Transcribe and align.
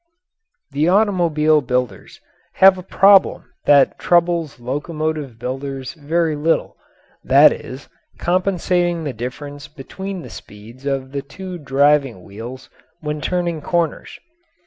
The 0.71 0.87
automobile 0.89 1.61
builders 1.61 2.19
have 2.53 2.79
a 2.79 2.81
problem 2.81 3.43
that 3.65 3.99
troubles 3.99 4.59
locomotive 4.59 5.37
builders 5.37 5.93
very 5.93 6.35
little 6.35 6.75
that 7.23 7.51
is, 7.53 7.87
compensating 8.17 9.03
the 9.03 9.13
difference 9.13 9.67
between 9.67 10.23
the 10.23 10.31
speeds 10.31 10.87
of 10.87 11.11
the 11.11 11.21
two 11.21 11.59
driving 11.59 12.23
wheels 12.23 12.67
when 13.01 13.21
turning 13.21 13.61
corners. 13.61 14.17